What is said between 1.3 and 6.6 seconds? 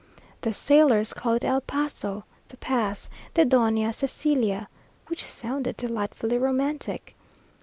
it "El Paso" (the pass) "de Doña Cecilia;" which sounded delightfully